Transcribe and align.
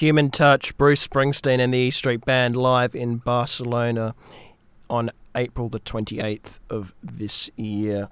Human 0.00 0.30
Touch, 0.30 0.74
Bruce 0.78 1.06
Springsteen 1.06 1.60
and 1.60 1.74
the 1.74 1.78
E 1.78 1.90
Street 1.90 2.24
Band 2.24 2.56
live 2.56 2.94
in 2.94 3.18
Barcelona 3.18 4.14
on 4.88 5.10
April 5.34 5.68
the 5.68 5.78
28th 5.78 6.58
of 6.70 6.94
this 7.02 7.50
year. 7.54 8.08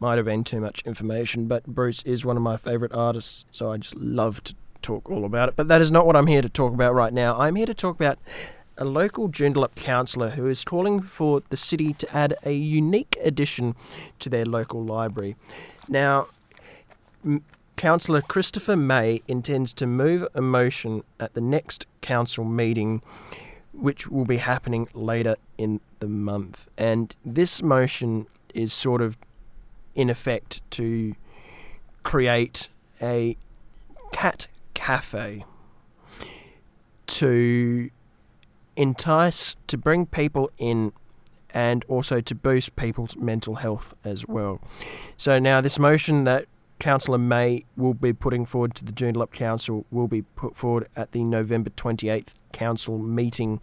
Might 0.00 0.16
have 0.16 0.24
been 0.24 0.44
too 0.44 0.62
much 0.62 0.80
information, 0.86 1.46
but 1.46 1.66
Bruce 1.66 2.02
is 2.04 2.24
one 2.24 2.38
of 2.38 2.42
my 2.42 2.56
favourite 2.56 2.94
artists, 2.94 3.44
so 3.50 3.70
I 3.70 3.76
just 3.76 3.94
love 3.96 4.42
to 4.44 4.54
talk 4.80 5.10
all 5.10 5.26
about 5.26 5.50
it. 5.50 5.56
But 5.56 5.68
that 5.68 5.82
is 5.82 5.90
not 5.90 6.06
what 6.06 6.16
I'm 6.16 6.26
here 6.26 6.40
to 6.40 6.48
talk 6.48 6.72
about 6.72 6.94
right 6.94 7.12
now. 7.12 7.38
I'm 7.38 7.56
here 7.56 7.66
to 7.66 7.74
talk 7.74 7.96
about 7.96 8.18
a 8.78 8.86
local 8.86 9.28
Joondalup 9.28 9.74
councillor 9.74 10.30
who 10.30 10.46
is 10.46 10.64
calling 10.64 11.02
for 11.02 11.42
the 11.50 11.56
city 11.58 11.92
to 11.92 12.16
add 12.16 12.34
a 12.44 12.52
unique 12.52 13.14
addition 13.22 13.74
to 14.20 14.30
their 14.30 14.46
local 14.46 14.82
library. 14.82 15.36
Now, 15.86 16.28
Councillor 17.76 18.22
Christopher 18.22 18.74
May 18.74 19.22
intends 19.28 19.74
to 19.74 19.86
move 19.86 20.26
a 20.34 20.40
motion 20.40 21.02
at 21.20 21.34
the 21.34 21.42
next 21.42 21.84
council 22.00 22.44
meeting, 22.44 23.02
which 23.72 24.08
will 24.08 24.24
be 24.24 24.38
happening 24.38 24.88
later 24.94 25.36
in 25.58 25.80
the 26.00 26.08
month. 26.08 26.68
And 26.78 27.14
this 27.24 27.62
motion 27.62 28.26
is 28.54 28.72
sort 28.72 29.02
of 29.02 29.18
in 29.94 30.08
effect 30.08 30.62
to 30.72 31.14
create 32.02 32.68
a 33.02 33.36
cat 34.12 34.46
cafe 34.72 35.44
to 37.06 37.90
entice, 38.74 39.56
to 39.66 39.76
bring 39.76 40.06
people 40.06 40.50
in 40.58 40.92
and 41.50 41.84
also 41.88 42.20
to 42.20 42.34
boost 42.34 42.76
people's 42.76 43.16
mental 43.16 43.56
health 43.56 43.94
as 44.04 44.26
well. 44.26 44.60
So 45.16 45.38
now 45.38 45.60
this 45.60 45.78
motion 45.78 46.24
that 46.24 46.46
Councillor 46.78 47.18
May 47.18 47.64
will 47.76 47.94
be 47.94 48.12
putting 48.12 48.44
forward 48.44 48.74
to 48.76 48.84
the 48.84 48.92
Joondalup 48.92 49.32
Council 49.32 49.86
will 49.90 50.08
be 50.08 50.22
put 50.22 50.54
forward 50.54 50.88
at 50.94 51.12
the 51.12 51.24
November 51.24 51.70
28th 51.70 52.34
council 52.52 52.98
meeting. 52.98 53.60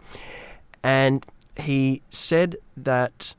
And 0.82 1.24
he 1.56 2.02
said 2.10 2.56
that 2.76 3.34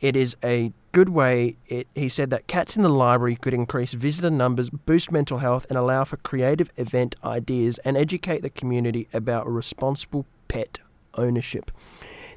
it 0.00 0.16
is 0.16 0.36
a 0.42 0.72
good 0.92 1.10
way. 1.10 1.56
It, 1.68 1.86
he 1.94 2.08
said 2.08 2.30
that 2.30 2.46
cats 2.46 2.76
in 2.76 2.82
the 2.82 2.88
library 2.88 3.36
could 3.36 3.54
increase 3.54 3.92
visitor 3.92 4.30
numbers, 4.30 4.70
boost 4.70 5.12
mental 5.12 5.38
health, 5.38 5.66
and 5.68 5.76
allow 5.76 6.04
for 6.04 6.16
creative 6.18 6.70
event 6.76 7.16
ideas 7.24 7.78
and 7.84 7.96
educate 7.96 8.42
the 8.42 8.50
community 8.50 9.08
about 9.12 9.50
responsible 9.50 10.26
pet 10.48 10.78
ownership. 11.14 11.70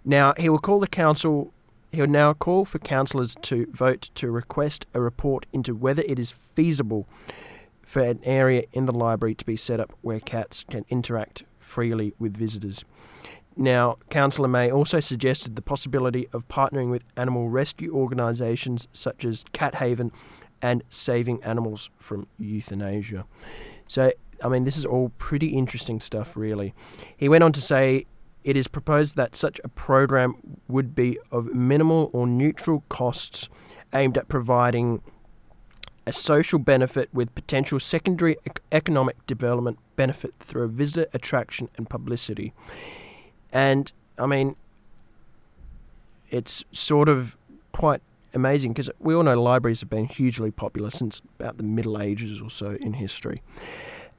Now, 0.05 0.33
he 0.37 0.49
will 0.49 0.59
call 0.59 0.79
the 0.79 0.87
council. 0.87 1.52
He 1.93 2.01
will 2.01 2.07
now 2.07 2.33
call 2.33 2.65
for 2.65 2.79
councillors 2.79 3.35
to 3.43 3.67
vote 3.71 4.09
to 4.15 4.31
request 4.31 4.87
a 4.95 4.99
report 4.99 5.45
into 5.53 5.75
whether 5.75 6.01
it 6.07 6.17
is 6.17 6.31
feasible 6.31 7.07
for 7.83 8.01
an 8.01 8.19
area 8.23 8.63
in 8.73 8.85
the 8.85 8.91
library 8.91 9.35
to 9.35 9.45
be 9.45 9.55
set 9.55 9.79
up 9.79 9.93
where 10.01 10.19
cats 10.19 10.65
can 10.67 10.85
interact 10.89 11.43
freely 11.59 12.15
with 12.17 12.35
visitors. 12.35 12.83
Now, 13.55 13.99
Councillor 14.09 14.47
May 14.47 14.71
also 14.71 14.99
suggested 14.99 15.55
the 15.55 15.61
possibility 15.61 16.27
of 16.33 16.47
partnering 16.47 16.89
with 16.89 17.03
animal 17.15 17.49
rescue 17.49 17.93
organisations 17.93 18.87
such 18.91 19.23
as 19.23 19.45
Cat 19.53 19.75
Haven 19.75 20.11
and 20.63 20.81
Saving 20.89 21.43
Animals 21.43 21.91
from 21.99 22.25
Euthanasia. 22.39 23.25
So, 23.87 24.11
I 24.43 24.47
mean, 24.47 24.63
this 24.63 24.77
is 24.77 24.85
all 24.85 25.09
pretty 25.19 25.49
interesting 25.49 25.99
stuff, 25.99 26.35
really. 26.35 26.73
He 27.15 27.29
went 27.29 27.43
on 27.43 27.51
to 27.51 27.61
say 27.61 28.07
it 28.43 28.57
is 28.57 28.67
proposed 28.67 29.15
that 29.15 29.35
such 29.35 29.59
a 29.63 29.69
program 29.69 30.35
would 30.67 30.95
be 30.95 31.17
of 31.31 31.53
minimal 31.53 32.09
or 32.13 32.27
neutral 32.27 32.83
costs 32.89 33.49
aimed 33.93 34.17
at 34.17 34.27
providing 34.27 35.01
a 36.05 36.11
social 36.11 36.59
benefit 36.59 37.09
with 37.13 37.33
potential 37.33 37.79
secondary 37.79 38.35
economic 38.71 39.25
development 39.25 39.79
benefit 39.95 40.33
through 40.39 40.67
visitor 40.67 41.07
attraction 41.13 41.69
and 41.77 41.89
publicity. 41.89 42.53
And 43.51 43.91
I 44.17 44.25
mean, 44.25 44.55
it's 46.29 46.65
sort 46.71 47.07
of 47.07 47.37
quite 47.71 48.01
amazing 48.33 48.73
because 48.73 48.89
we 48.99 49.13
all 49.13 49.23
know 49.23 49.41
libraries 49.41 49.79
have 49.79 49.89
been 49.89 50.05
hugely 50.05 50.51
popular 50.51 50.91
since 50.91 51.21
about 51.39 51.57
the 51.57 51.63
Middle 51.63 52.01
Ages 52.01 52.41
or 52.41 52.49
so 52.49 52.71
in 52.81 52.93
history. 52.93 53.41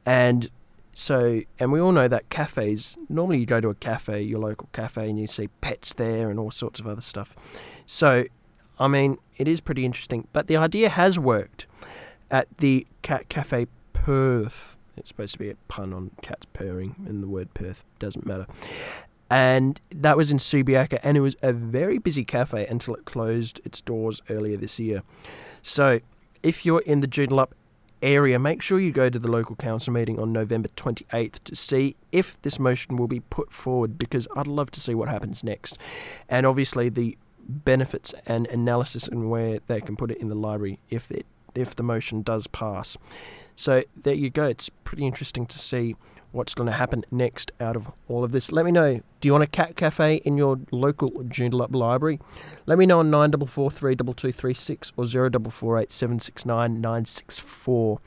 And 0.06 0.50
so, 0.94 1.40
and 1.58 1.72
we 1.72 1.80
all 1.80 1.92
know 1.92 2.08
that 2.08 2.28
cafes, 2.30 2.96
normally 3.08 3.38
you 3.38 3.46
go 3.46 3.60
to 3.60 3.68
a 3.68 3.74
cafe, 3.74 4.22
your 4.22 4.38
local 4.38 4.68
cafe, 4.72 5.08
and 5.08 5.18
you 5.18 5.26
see 5.26 5.48
pets 5.60 5.92
there 5.94 6.30
and 6.30 6.38
all 6.38 6.50
sorts 6.50 6.80
of 6.80 6.86
other 6.86 7.00
stuff. 7.00 7.34
So, 7.86 8.24
I 8.78 8.88
mean, 8.88 9.18
it 9.36 9.48
is 9.48 9.60
pretty 9.60 9.84
interesting. 9.84 10.28
But 10.32 10.46
the 10.46 10.56
idea 10.56 10.88
has 10.88 11.18
worked 11.18 11.66
at 12.30 12.46
the 12.58 12.86
Cat 13.02 13.28
Cafe 13.28 13.66
Purrth. 13.92 14.76
It's 14.96 15.08
supposed 15.08 15.32
to 15.32 15.38
be 15.38 15.50
a 15.50 15.56
pun 15.68 15.92
on 15.92 16.12
cats 16.22 16.46
purring, 16.52 16.94
and 17.06 17.22
the 17.22 17.28
word 17.28 17.52
Perth 17.54 17.84
doesn't 17.98 18.24
matter 18.24 18.46
and 19.30 19.80
that 19.90 20.16
was 20.16 20.30
in 20.30 20.38
Subiaco, 20.38 20.98
and 21.02 21.16
it 21.16 21.20
was 21.20 21.34
a 21.42 21.52
very 21.52 21.98
busy 21.98 22.24
cafe 22.24 22.66
until 22.66 22.94
it 22.94 23.04
closed 23.04 23.60
its 23.64 23.80
doors 23.80 24.20
earlier 24.30 24.56
this 24.56 24.78
year. 24.78 25.02
So, 25.62 26.00
if 26.42 26.66
you're 26.66 26.82
in 26.82 27.00
the 27.00 27.08
Joondalup 27.08 27.48
area, 28.04 28.38
make 28.38 28.62
sure 28.62 28.78
you 28.78 28.92
go 28.92 29.08
to 29.08 29.18
the 29.18 29.30
local 29.30 29.56
council 29.56 29.92
meeting 29.92 30.18
on 30.20 30.32
November 30.32 30.68
28th 30.76 31.42
to 31.44 31.56
see 31.56 31.96
if 32.12 32.40
this 32.42 32.58
motion 32.58 32.96
will 32.96 33.08
be 33.08 33.20
put 33.20 33.50
forward 33.50 33.98
because 33.98 34.28
I'd 34.36 34.46
love 34.46 34.70
to 34.72 34.80
see 34.80 34.94
what 34.94 35.08
happens 35.08 35.42
next. 35.42 35.78
And 36.28 36.46
obviously, 36.46 36.88
the 36.88 37.16
benefits 37.46 38.14
and 38.26 38.46
analysis 38.48 39.08
and 39.08 39.30
where 39.30 39.60
they 39.66 39.80
can 39.80 39.96
put 39.96 40.10
it 40.10 40.18
in 40.18 40.28
the 40.28 40.34
library 40.34 40.78
if 40.90 41.10
it 41.10 41.26
if 41.54 41.76
the 41.76 41.82
motion 41.82 42.22
does 42.22 42.46
pass. 42.48 42.96
So 43.54 43.84
there 44.02 44.14
you 44.14 44.30
go. 44.30 44.46
It's 44.46 44.68
pretty 44.82 45.06
interesting 45.06 45.46
to 45.46 45.58
see 45.58 45.94
what's 46.34 46.54
going 46.54 46.66
to 46.66 46.72
happen 46.72 47.04
next 47.10 47.52
out 47.60 47.76
of 47.76 47.90
all 48.08 48.24
of 48.24 48.32
this. 48.32 48.50
Let 48.50 48.64
me 48.64 48.72
know. 48.72 49.00
Do 49.20 49.28
you 49.28 49.32
want 49.32 49.44
a 49.44 49.48
cat 49.48 49.76
cafe 49.76 50.16
in 50.24 50.36
your 50.36 50.58
local 50.70 51.10
Joondalup 51.10 51.74
library? 51.74 52.18
Let 52.66 52.78
me 52.78 52.86
know 52.86 52.98
on 52.98 53.10
94432236 53.10 54.92
or 54.96 55.04
0448769964. 55.04 57.98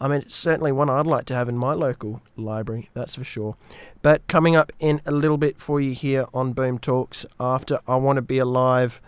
I 0.00 0.08
mean, 0.08 0.22
it's 0.22 0.34
certainly 0.34 0.72
one 0.72 0.90
I'd 0.90 1.06
like 1.06 1.26
to 1.26 1.34
have 1.34 1.48
in 1.48 1.56
my 1.56 1.72
local 1.72 2.20
library, 2.36 2.90
that's 2.94 3.14
for 3.16 3.22
sure. 3.24 3.56
But 4.02 4.26
coming 4.28 4.56
up 4.56 4.72
in 4.78 5.00
a 5.06 5.12
little 5.12 5.38
bit 5.38 5.58
for 5.58 5.80
you 5.80 5.94
here 5.94 6.26
on 6.34 6.52
Boom 6.52 6.78
Talks 6.78 7.24
after 7.40 7.80
I 7.86 7.96
Want 7.96 8.16
to 8.16 8.22
Be 8.22 8.38
Alive 8.38 9.00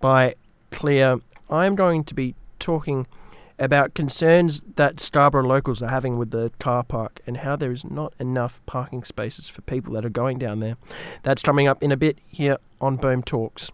by 0.00 0.34
Clear, 0.70 1.20
I'm 1.48 1.74
going 1.74 2.04
to 2.04 2.14
be 2.14 2.34
talking 2.58 3.06
about 3.62 3.94
concerns 3.94 4.64
that 4.74 4.98
Scarborough 4.98 5.46
locals 5.46 5.80
are 5.82 5.88
having 5.88 6.18
with 6.18 6.32
the 6.32 6.50
car 6.58 6.82
park 6.82 7.20
and 7.28 7.38
how 7.38 7.54
there 7.54 7.70
is 7.70 7.84
not 7.84 8.12
enough 8.18 8.60
parking 8.66 9.04
spaces 9.04 9.48
for 9.48 9.62
people 9.62 9.94
that 9.94 10.04
are 10.04 10.10
going 10.10 10.36
down 10.36 10.58
there. 10.58 10.76
That's 11.22 11.42
coming 11.42 11.68
up 11.68 11.80
in 11.80 11.92
a 11.92 11.96
bit 11.96 12.18
here 12.26 12.58
on 12.80 12.96
Boom 12.96 13.22
Talks. 13.22 13.70